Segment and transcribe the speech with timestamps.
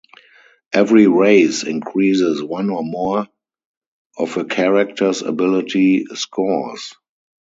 [0.73, 3.27] Every race increases one or more
[4.17, 6.95] of a character’s ability scores.